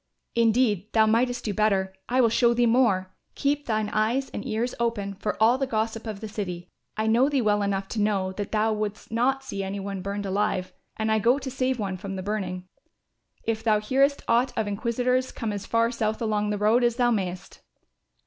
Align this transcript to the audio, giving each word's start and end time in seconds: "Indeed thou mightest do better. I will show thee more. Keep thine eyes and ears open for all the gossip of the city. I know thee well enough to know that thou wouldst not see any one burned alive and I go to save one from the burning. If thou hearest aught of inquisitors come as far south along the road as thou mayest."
"Indeed 0.33 0.91
thou 0.93 1.05
mightest 1.05 1.45
do 1.45 1.53
better. 1.53 1.93
I 2.09 2.21
will 2.21 2.29
show 2.29 2.55
thee 2.55 2.65
more. 2.65 3.13
Keep 3.35 3.67
thine 3.67 3.89
eyes 3.89 4.29
and 4.31 4.43
ears 4.43 4.73
open 4.79 5.13
for 5.13 5.37
all 5.39 5.59
the 5.59 5.67
gossip 5.67 6.07
of 6.07 6.21
the 6.21 6.27
city. 6.27 6.71
I 6.97 7.05
know 7.05 7.29
thee 7.29 7.39
well 7.43 7.61
enough 7.61 7.87
to 7.89 8.01
know 8.01 8.31
that 8.31 8.51
thou 8.51 8.73
wouldst 8.73 9.11
not 9.11 9.43
see 9.43 9.61
any 9.61 9.79
one 9.79 10.01
burned 10.01 10.25
alive 10.25 10.73
and 10.97 11.11
I 11.11 11.19
go 11.19 11.37
to 11.37 11.51
save 11.51 11.77
one 11.77 11.97
from 11.97 12.15
the 12.15 12.23
burning. 12.23 12.67
If 13.43 13.63
thou 13.63 13.79
hearest 13.79 14.23
aught 14.27 14.51
of 14.57 14.67
inquisitors 14.67 15.31
come 15.31 15.53
as 15.53 15.67
far 15.67 15.91
south 15.91 16.19
along 16.19 16.49
the 16.49 16.57
road 16.57 16.83
as 16.83 16.95
thou 16.95 17.11
mayest." 17.11 17.59